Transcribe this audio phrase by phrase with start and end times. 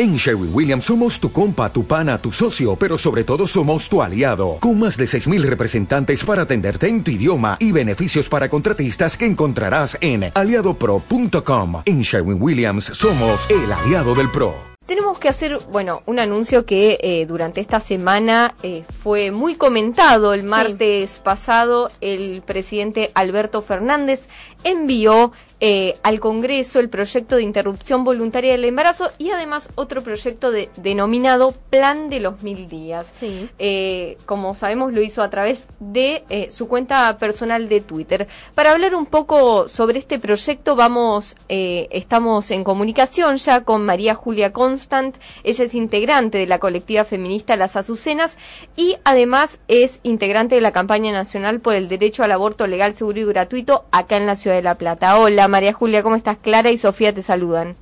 [0.00, 4.00] En Sherwin Williams somos tu compa, tu pana, tu socio, pero sobre todo somos tu
[4.00, 9.16] aliado, con más de 6.000 representantes para atenderte en tu idioma y beneficios para contratistas
[9.16, 11.82] que encontrarás en aliadopro.com.
[11.84, 14.68] En Sherwin Williams somos el aliado del PRO.
[14.86, 20.32] Tenemos que hacer, bueno, un anuncio que eh, durante esta semana eh, fue muy comentado.
[20.32, 24.28] El martes pasado, el presidente Alberto Fernández
[24.64, 30.52] envió eh, al Congreso el proyecto de interrupción voluntaria del embarazo y además otro proyecto
[30.52, 33.08] de, denominado Plan de los Mil Días.
[33.10, 33.48] Sí.
[33.58, 38.28] Eh, como sabemos, lo hizo a través de eh, su cuenta personal de Twitter.
[38.54, 44.52] Para hablar un poco sobre este proyecto, vamos, estamos en comunicación ya con María Julia
[44.52, 45.16] Constant.
[45.42, 48.36] Ella es integrante de la colectiva feminista Las Azucenas
[48.76, 53.18] y además es integrante de la campaña nacional por el derecho al aborto legal, seguro
[53.18, 55.18] y gratuito acá en la ciudad de La Plata.
[55.18, 55.47] Hola.
[55.48, 56.36] María Julia, ¿cómo estás?
[56.38, 57.76] Clara y Sofía te saludan.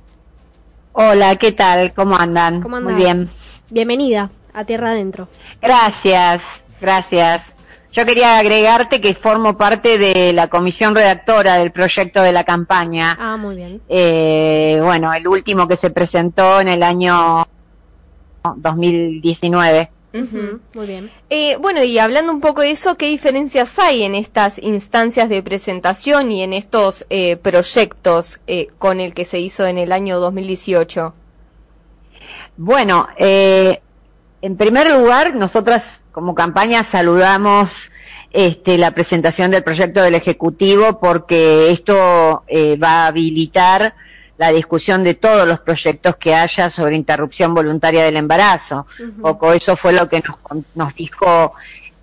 [0.93, 1.93] Hola, ¿qué tal?
[1.93, 2.61] ¿Cómo andan?
[2.61, 3.29] ¿Cómo Muy bien.
[3.69, 5.27] Bienvenida a Tierra Adentro.
[5.61, 6.41] Gracias,
[6.81, 7.41] gracias.
[7.91, 13.17] Yo quería agregarte que formo parte de la comisión redactora del proyecto de la campaña.
[13.19, 13.81] Ah, muy bien.
[13.87, 17.47] Eh, bueno, el último que se presentó en el año
[18.55, 19.91] 2019.
[20.13, 21.11] Muy bien.
[21.29, 25.43] Eh, bueno, y hablando un poco de eso, ¿qué diferencias hay en estas instancias de
[25.43, 30.19] presentación y en estos eh, proyectos eh, con el que se hizo en el año
[30.19, 31.13] 2018?
[32.57, 33.81] Bueno, eh,
[34.41, 37.91] en primer lugar, nosotras como campaña saludamos
[38.31, 43.93] este, la presentación del proyecto del Ejecutivo porque esto eh, va a habilitar
[44.37, 48.85] la discusión de todos los proyectos que haya sobre interrupción voluntaria del embarazo.
[49.21, 51.53] Poco eso fue lo que nos, nos dijo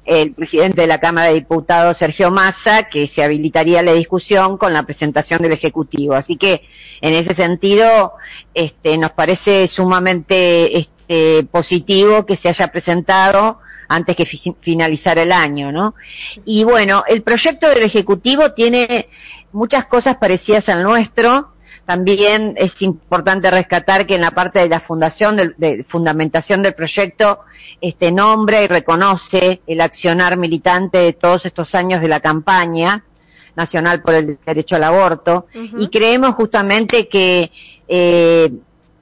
[0.04, 4.72] el presidente de la Cámara de Diputados, Sergio Massa, que se habilitaría la discusión con
[4.72, 6.14] la presentación del Ejecutivo.
[6.14, 6.62] Así que,
[7.00, 8.12] en ese sentido,
[8.52, 15.32] este, nos parece sumamente este, positivo que se haya presentado antes que fi finalizar el
[15.32, 15.94] año, ¿no?
[16.44, 19.08] Y bueno, el proyecto del Ejecutivo tiene
[19.52, 21.53] muchas cosas parecidas al nuestro,
[21.86, 26.74] también es importante rescatar que en la parte de la fundación, de, de, fundamentación del
[26.74, 27.40] proyecto,
[27.80, 33.04] este nombra y reconoce el accionar militante de todos estos años de la campaña
[33.56, 35.82] nacional por el derecho al aborto uh -huh.
[35.82, 37.52] y creemos justamente que
[37.86, 38.50] eh,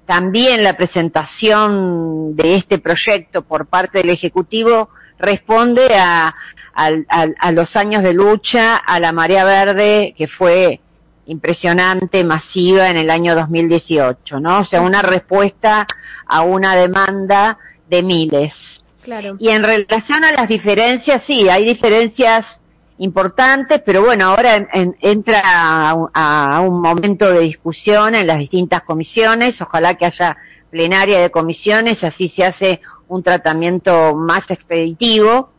[0.05, 6.35] también la presentación de este proyecto por parte del Ejecutivo responde a,
[6.75, 10.82] a, a, a los años de lucha, a la marea verde que fue
[11.27, 14.61] impresionante, masiva en el año 2018, ¿no?
[14.61, 15.87] O sea, una respuesta
[16.27, 18.83] a una demanda de miles.
[19.03, 19.37] Claro.
[19.39, 22.61] Y en relación a las diferencias, sí, hay diferencias
[22.99, 28.39] importantes, pero bueno, ahora en, en, entra a, a, un momento de discusión en las
[28.39, 30.37] distintas comisiones, ojalá que haya
[30.71, 35.51] plenaria de comisiones, así se hace un tratamiento más expeditivo,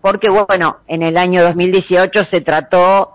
[0.00, 3.14] porque bueno, en el año 2018 se trató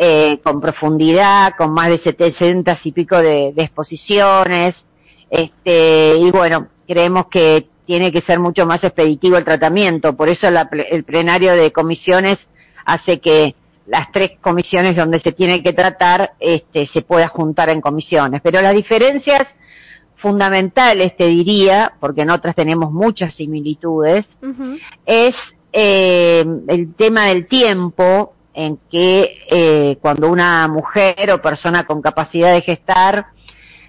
[0.00, 4.86] eh, con profundidad, con más de 700 y pico de, de, exposiciones,
[5.28, 10.52] este, y bueno, creemos que tiene que ser mucho más expeditivo el tratamiento, por eso
[10.52, 12.46] la, el plenario de comisiones
[12.84, 13.56] hace que
[13.88, 18.62] las tres comisiones donde se tiene que tratar, este, se pueda juntar en comisiones, pero
[18.62, 19.48] las diferencias
[20.14, 24.80] fundamentales, te diría, porque en otras tenemos muchas similitudes, uh -huh.
[25.06, 25.34] es
[25.72, 32.52] eh, el tema del tiempo, en que eh, cuando una mujer o persona con capacidad
[32.52, 33.28] de gestar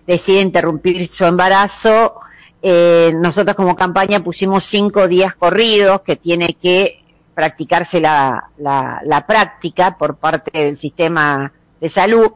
[0.06, 2.19] decide interrumpir su embarazo,
[2.62, 7.00] eh, nosotros como campaña pusimos cinco días corridos que tiene que
[7.34, 11.51] practicarse la, la, la práctica por parte del sistema
[11.81, 12.34] de salud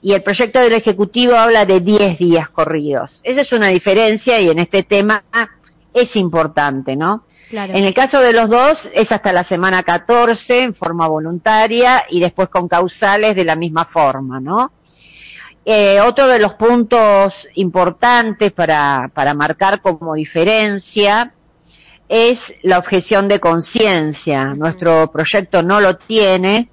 [0.00, 3.20] y el proyecto del Ejecutivo habla de 10 días corridos.
[3.24, 5.22] Esa es una diferencia y en este tema
[5.92, 7.24] es importante, ¿no?
[7.48, 7.74] Claro.
[7.74, 12.20] En el caso de los dos es hasta la semana 14 en forma voluntaria y
[12.20, 14.72] después con causales de la misma forma, ¿no?
[15.66, 21.32] Eh, otro de los puntos importantes para, para marcar como diferencia
[22.08, 24.42] es la objeción de conciencia.
[24.42, 24.58] Uh -huh.
[24.58, 26.68] Nuestro proyecto no lo tiene,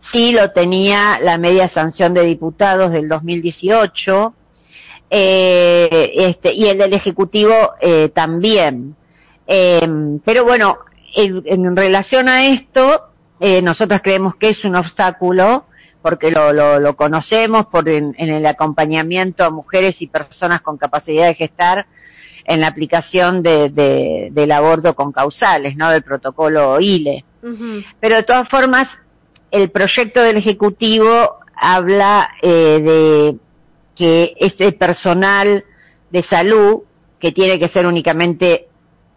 [0.00, 4.34] sí lo tenía la media sanción de diputados del 2018,
[5.10, 8.94] eh, este, y el del Ejecutivo eh, también.
[9.48, 10.78] Eh, pero bueno,
[11.16, 13.08] en, en, relación a esto,
[13.40, 15.64] eh, nosotros creemos que es un obstáculo
[16.02, 20.76] porque lo, lo, lo conocemos por en, en, el acompañamiento a mujeres y personas con
[20.76, 21.86] capacidad de gestar
[22.44, 25.90] en la aplicación de, de, del aborto con causales, ¿no?
[25.90, 27.24] Del protocolo ILE.
[27.42, 27.84] Uh -huh.
[28.00, 28.98] Pero de todas formas,
[29.50, 33.36] el proyecto del Ejecutivo habla eh, de
[33.94, 35.64] que este personal
[36.10, 36.82] de salud
[37.18, 38.67] que tiene que ser únicamente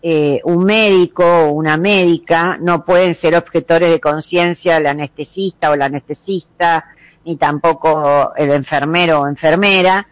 [0.03, 5.75] eh, un médico o una médica, no pueden ser objetores de conciencia el anestesista o
[5.75, 6.85] la anestesista,
[7.23, 10.07] ni tampoco el enfermero o enfermera,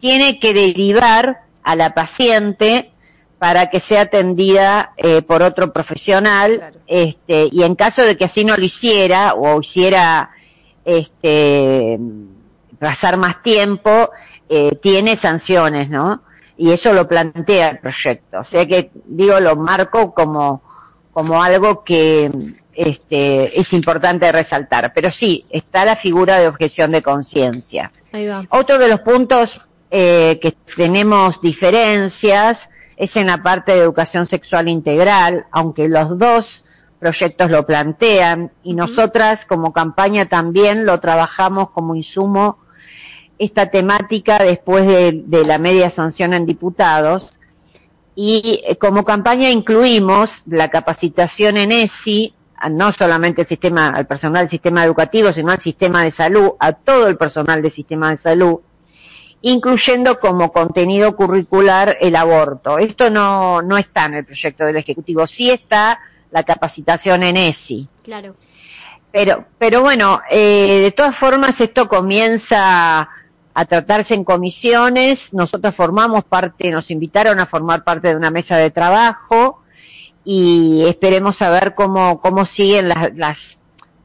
[0.00, 2.92] tiene que derivar a la paciente
[3.38, 8.44] para que sea atendida eh, por otro profesional, este, y en caso de que así
[8.44, 10.30] no lo hiciera o hiciera
[10.84, 11.98] este,
[12.78, 14.10] pasar más tiempo,
[14.48, 16.22] eh, tiene sanciones, ¿no?
[16.56, 18.40] Y eso lo plantea el proyecto.
[18.40, 20.62] O sea que, digo, lo marco como,
[21.12, 22.30] como algo que
[22.74, 24.92] este, es importante resaltar.
[24.94, 27.92] Pero sí, está la figura de objeción de conciencia.
[28.48, 29.60] Otro de los puntos
[29.90, 36.64] eh, que tenemos diferencias es en la parte de educación sexual integral, aunque los dos
[36.98, 42.58] proyectos lo plantean y nosotras como campaña también lo trabajamos como insumo
[43.38, 47.38] esta temática después de, la media sanción en diputados
[48.14, 52.32] y eh, como campaña incluimos la capacitación en ESI,
[52.70, 56.72] no solamente el sistema, al personal del sistema educativo, sino al sistema de salud, a
[56.72, 58.60] todo el personal del sistema de salud,
[59.42, 62.78] incluyendo como contenido curricular el aborto.
[62.78, 66.00] Esto no, no está en el proyecto del Ejecutivo, sí está
[66.30, 67.86] la capacitación en ESI.
[68.02, 68.34] Claro.
[69.12, 73.08] Pero, pero bueno, eh, de todas formas esto comienza
[73.58, 75.32] a tratarse en comisiones.
[75.32, 79.62] Nosotros formamos parte, nos invitaron a formar parte de una mesa de trabajo
[80.24, 83.58] y esperemos saber cómo, cómo siguen las, las,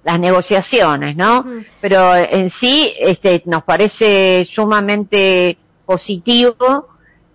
[0.05, 1.45] las negociaciones, ¿no?
[1.81, 6.87] Pero en sí, este, nos parece sumamente positivo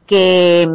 [0.06, 0.66] que,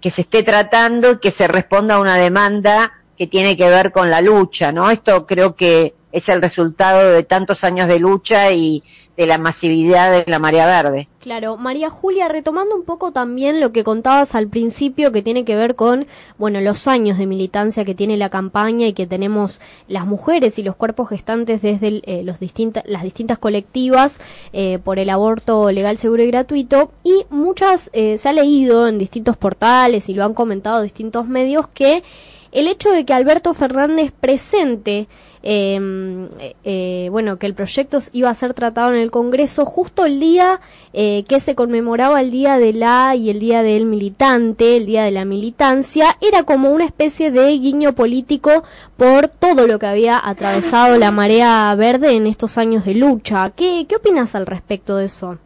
[0.00, 3.90] que se esté tratando y que se responda a una demanda que tiene que ver
[3.90, 4.92] con la lucha, ¿no?
[4.92, 8.84] Esto creo que es el resultado de tantos años de lucha y
[9.16, 11.08] de la masividad de la marea verde.
[11.20, 15.56] Claro, María Julia, retomando un poco también lo que contabas al principio que tiene que
[15.56, 16.06] ver con,
[16.38, 20.62] bueno, los años de militancia que tiene la campaña y que tenemos las mujeres y
[20.62, 22.36] los cuerpos gestantes desde eh, los
[22.84, 24.20] las distintas colectivas
[24.52, 28.98] eh, por el aborto legal, seguro y gratuito y muchas eh, se ha leído en
[28.98, 32.04] distintos portales y lo han comentado distintos medios que
[32.54, 35.08] el hecho de que Alberto Fernández presente
[35.42, 40.06] em, eh, eh, bueno, que el proyecto iba a ser tratado en el Congreso justo
[40.06, 40.60] el día
[40.92, 45.02] eh, que se conmemoraba el Día de la y el Día del Militante, el Día
[45.02, 48.62] de la Militancia, era como una especie de guiño político
[48.96, 53.50] por todo lo que había atravesado la marea verde en estos años de lucha.
[53.50, 55.38] ¿Qué, qué opinas al respecto de eso?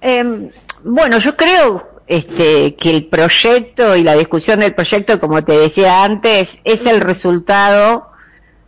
[0.00, 0.50] Em,
[0.84, 6.04] bueno, yo creo este, que el proyecto y la discusión del proyecto, como te decía
[6.04, 8.08] antes, es el resultado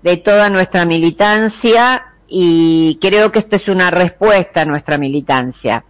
[0.03, 5.85] de toda nuestra militancia y creo que esto es una respuesta a nuestra militancia.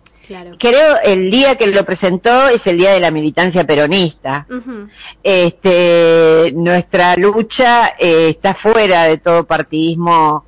[0.61, 4.46] Creo el día que lo presentó es el día de la militancia peronista.
[5.25, 10.44] Este, nuestra lucha eh, está fuera de todo partidismo,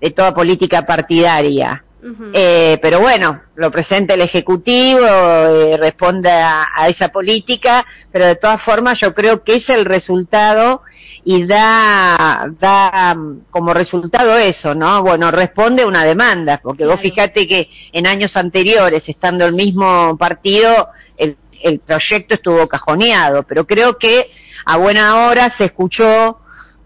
[0.00, 1.84] de toda política partidaria.
[2.32, 8.62] Eh, pero bueno, lo presenta el Ejecutivo, eh, responde a, esa política, pero de todas
[8.62, 10.82] formas yo creo que es el resultado
[11.24, 15.02] y da, da mm, como resultado eso, ¿no?
[15.02, 20.16] Bueno, responde a una demanda, porque vos fijate que en años anteriores, estando el mismo
[20.16, 24.30] partido, el, el proyecto estuvo cajoneado, pero creo que
[24.64, 26.38] a buena hora se escuchó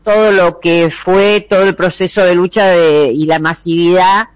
[0.03, 4.29] todo lo que fue todo el proceso de lucha de, y la masividad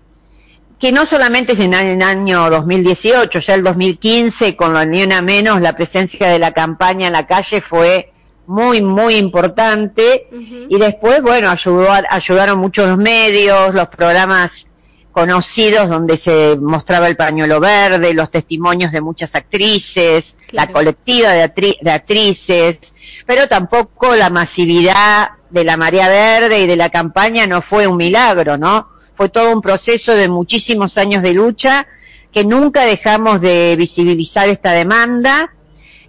[0.78, 5.22] que no solamente es en el año 2018, ya el 2015, con la Unión a
[5.22, 8.12] Menos, la presencia de la campaña en la calle fue
[8.46, 10.28] muy, muy importante.
[10.68, 14.66] Y después, bueno, ayudó, ayudaron muchos los medios, los programas
[15.12, 21.50] conocidos donde se mostraba el pañuelo verde, los testimonios de muchas actrices, la colectiva de,
[21.80, 22.92] de actrices,
[23.24, 27.96] pero tampoco la masividad de la marea verde y de la campaña no fue un
[27.96, 28.90] milagro, ¿no?
[29.16, 31.86] Fue todo un proceso de muchísimos años de lucha,
[32.30, 35.54] que nunca dejamos de visibilizar esta demanda,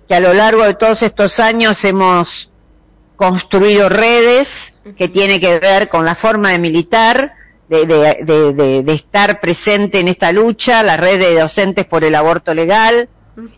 [0.08, 2.52] que a lo largo de todos estos años hemos
[3.16, 7.34] construido redes que tiene que ver con la forma de militar,
[7.70, 13.10] de, de, estar presente en esta lucha, la red de docentes por el aborto legal,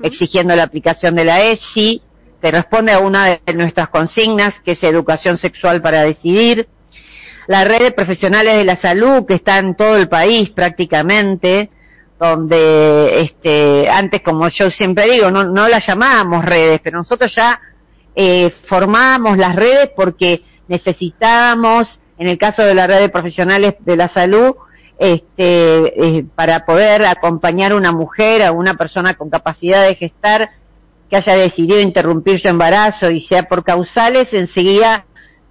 [0.02, 2.02] exigiendo la aplicación de la ESI,
[2.42, 6.68] que responde a una de nuestras consignas, que es educación sexual para decidir,
[7.50, 11.72] la red de profesionales de la salud que está en todo el país prácticamente,
[12.20, 17.60] donde este, antes, como yo siempre digo, no, no las llamábamos redes, pero nosotros ya
[18.14, 23.96] eh, formábamos las redes porque necesitábamos, en el caso de la red de profesionales de
[23.96, 24.54] la salud,
[25.00, 30.52] este, eh, para poder acompañar a una mujer, a una persona con capacidad de gestar,
[31.10, 35.08] que haya decidido interrumpir su embarazo y sea por causales, enseguida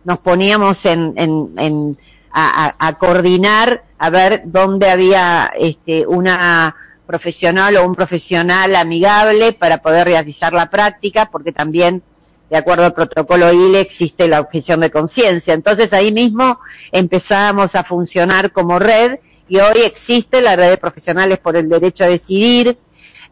[0.09, 1.99] nos poníamos en, en,
[2.33, 6.75] a, coordinar a ver dónde había este, una
[7.07, 12.03] profesional o un profesional amigable para poder realizar la práctica, porque también,
[12.49, 15.53] de acuerdo al protocolo ILE, existe la objeción de conciencia.
[15.53, 16.59] Entonces ahí mismo
[16.91, 22.05] empezamos a funcionar como red y hoy existe la red de profesionales por el derecho
[22.05, 22.79] a decidir,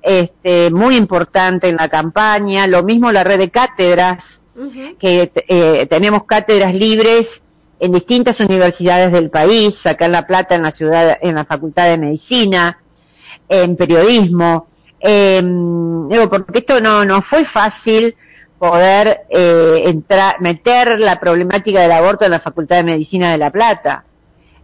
[0.03, 4.36] este, muy importante en la campaña, lo mismo la red de cátedras,
[4.99, 7.43] que eh, tenemos cátedras libres
[7.79, 11.87] en distintas universidades del país, acá en La Plata, en la ciudad, en la Facultad
[11.87, 12.79] de Medicina,
[13.49, 14.67] en periodismo,
[15.01, 15.43] eh,
[16.31, 18.17] porque esto no, no fue fácil
[18.59, 23.51] poder eh, entrar, meter la problemática del aborto en la Facultad de Medicina de La
[23.51, 24.05] Plata.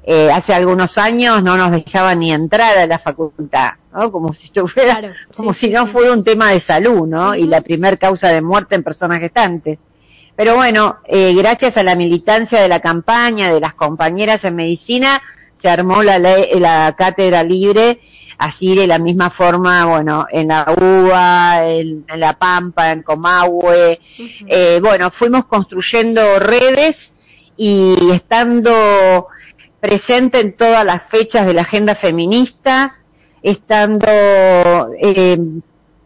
[0.04, 4.10] Eh, hace algunos años no nos dejaban ni entrar a la facultad, ¿no?
[4.10, 7.36] Como si estuviera, como si no fuera un tema de salud, ¿no?
[7.36, 9.78] Y la primer causa de muerte en personas gestantes.
[10.34, 15.22] Pero bueno, eh, gracias a la militancia de la campaña de las compañeras en medicina,
[15.54, 18.00] se armó la, la cátedra libre,
[18.38, 24.00] así de la misma forma, bueno, en la UBA, en, La Pampa, en Comahue.
[24.48, 27.12] eh, bueno, fuimos construyendo redes
[27.56, 29.28] y estando
[29.82, 33.00] presente en todas las fechas de la agenda feminista,
[33.42, 34.06] estando
[34.96, 35.36] eh,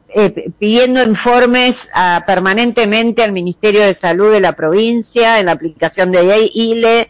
[0.09, 6.11] eh, pidiendo informes a, permanentemente al Ministerio de Salud de la provincia en la aplicación
[6.11, 7.09] de ILE, eh,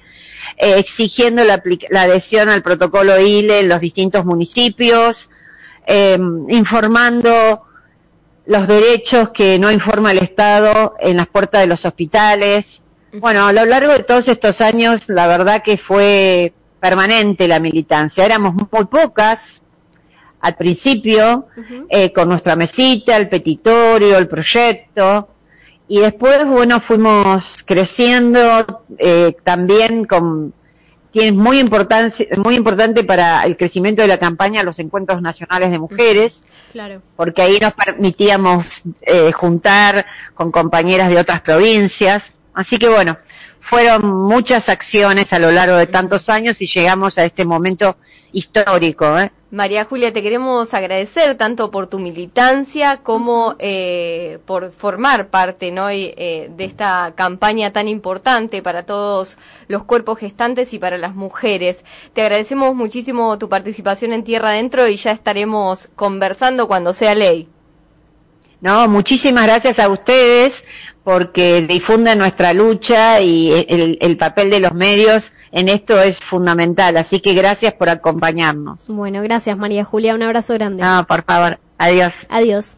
[0.56, 1.62] exigiendo la,
[2.00, 5.30] adhesión al protocolo ILE en los distintos municipios,
[5.86, 7.62] em, informando
[8.46, 12.82] los derechos que no informa el Estado en las puertas de los hospitales,
[13.18, 18.24] bueno, a lo largo de todos estos años, la verdad que fue permanente la militancia.
[18.24, 19.62] Éramos muy pocas
[20.40, 21.48] al principio,
[21.88, 25.28] eh, con nuestra mesita, el petitorio, el proyecto,
[25.88, 30.52] y después, bueno, fuimos creciendo eh, también con
[31.10, 35.78] tiene muy importante muy importante para el crecimiento de la campaña los encuentros nacionales de
[35.78, 36.42] mujeres
[36.72, 37.00] claro.
[37.14, 40.04] porque ahí nos permitíamos eh, juntar
[40.34, 43.18] con compañeras de otras provincias Así que bueno,
[43.66, 47.96] fueron muchas acciones a lo largo de tantos años y llegamos a este momento
[48.30, 49.18] histórico.
[49.18, 49.32] ¿eh?
[49.50, 55.90] María Julia, te queremos agradecer tanto por tu militancia como eh, por formar parte ¿no?
[55.90, 61.84] Eh, de esta campaña tan importante para todos los cuerpos gestantes y para las mujeres.
[62.12, 67.48] Te agradecemos muchísimo tu participación en Tierra Adentro y ya estaremos conversando cuando sea ley.
[68.60, 70.62] No, muchísimas gracias a ustedes
[71.06, 76.96] porque difunden nuestra lucha y el, papel de los medios en esto es fundamental.
[76.96, 78.88] Así que gracias por acompañarnos.
[78.88, 80.82] Bueno, gracias María Julia, un abrazo grande.
[80.82, 82.12] No, por favor, adiós.
[82.28, 82.76] Adiós.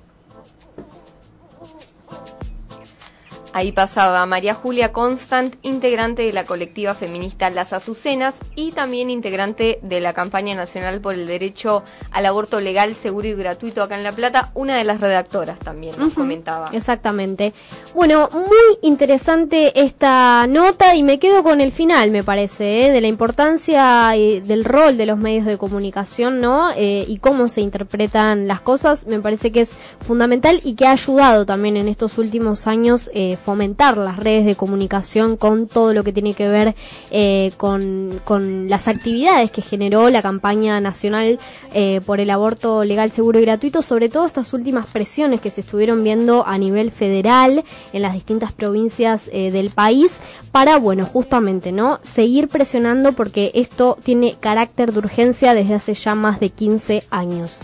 [3.52, 9.78] Ahí pasaba María Julia Constant, integrante de la colectiva feminista Las Azucenas y también integrante
[9.83, 14.05] de la campaña nacional por el derecho al aborto legal, seguro y gratuito acá en
[14.05, 16.71] La Plata, una de las redactoras también nos comentaba.
[16.73, 17.52] Exactamente.
[17.95, 22.90] Bueno, muy interesante esta nota y me quedo con el final, me parece, ¿eh?
[22.90, 26.71] de la importancia y del rol de los medios de comunicación, ¿no?
[26.76, 30.93] Eh, y cómo se interpretan las cosas, me parece que es fundamental y que ha
[30.93, 36.04] ayudado también en estos últimos años eh, fomentar las redes de comunicación con todo lo
[36.04, 36.75] que tiene que ver
[37.11, 41.38] eh, con, con, las actividades que generó la campaña nacional
[41.73, 45.61] eh, por el aborto legal, seguro y gratuito, sobre todo estas últimas presiones que se
[45.61, 50.18] estuvieron viendo a nivel federal en las distintas provincias eh, del país
[50.52, 52.00] para, bueno, justamente, ¿no?
[52.02, 57.61] Seguir presionando porque esto tiene carácter de urgencia desde hace ya más de 15 años.